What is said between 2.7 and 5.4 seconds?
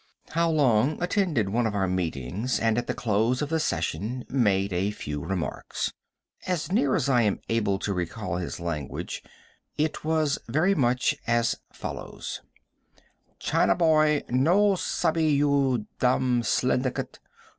at the close of the session made a few